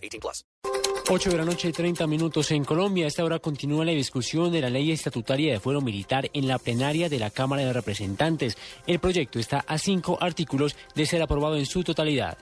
[0.00, 0.44] 18 plus.
[1.08, 3.04] 8 de la noche, 30 minutos en Colombia.
[3.04, 6.58] A esta hora continúa la discusión de la ley estatutaria de fuero militar en la
[6.58, 8.56] plenaria de la Cámara de Representantes.
[8.86, 12.38] El proyecto está a cinco artículos de ser aprobado en su totalidad.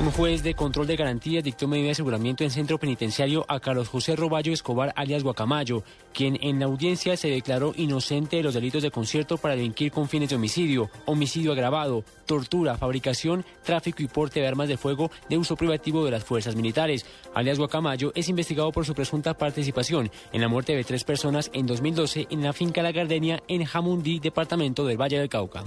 [0.00, 3.88] Un juez de control de garantías dictó medida de aseguramiento en centro penitenciario a Carlos
[3.88, 5.82] José Roballo Escobar, alias Guacamayo,
[6.14, 10.08] quien en la audiencia se declaró inocente de los delitos de concierto para delinquir con
[10.08, 15.36] fines de homicidio, homicidio agravado, tortura, fabricación, tráfico y porte de armas de fuego de
[15.36, 17.04] uso privativo de las fuerzas militares.
[17.34, 21.66] Alias Guacamayo es investigado por su presunta participación en la muerte de tres personas en
[21.66, 25.64] 2012 en la finca La Gardenia en Jamundí, departamento del Valle del Cauca.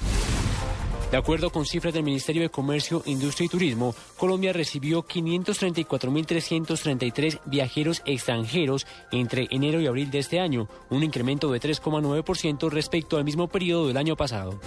[1.11, 8.01] De acuerdo con cifras del Ministerio de Comercio, Industria y Turismo, Colombia recibió 534.333 viajeros
[8.05, 13.49] extranjeros entre enero y abril de este año, un incremento de 3,9% respecto al mismo
[13.49, 14.57] periodo del año pasado.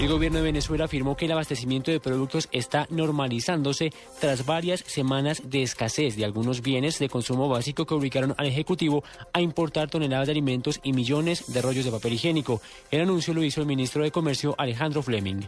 [0.00, 5.42] El gobierno de Venezuela afirmó que el abastecimiento de productos está normalizándose tras varias semanas
[5.44, 10.26] de escasez de algunos bienes de consumo básico que obligaron al Ejecutivo a importar toneladas
[10.26, 12.62] de alimentos y millones de rollos de papel higiénico.
[12.90, 15.42] El anuncio lo hizo el ministro de Comercio Alejandro Fleming.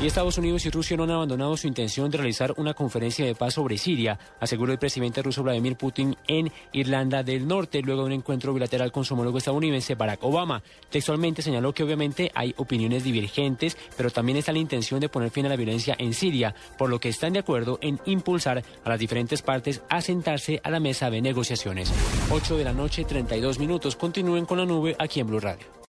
[0.00, 3.34] Y Estados Unidos y Rusia no han abandonado su intención de realizar una conferencia de
[3.34, 8.06] paz sobre Siria, aseguró el presidente ruso Vladimir Putin en Irlanda del Norte, luego de
[8.08, 10.62] un encuentro bilateral con su homólogo estadounidense Barack Obama.
[10.90, 15.46] Textualmente señaló que obviamente hay opiniones divergentes, pero también está la intención de poner fin
[15.46, 18.98] a la violencia en Siria, por lo que están de acuerdo en impulsar a las
[18.98, 21.92] diferentes partes a sentarse a la mesa de negociaciones.
[22.30, 23.96] 8 de la noche, 32 minutos.
[23.96, 25.74] Continúen con la nube aquí en Blue Radio.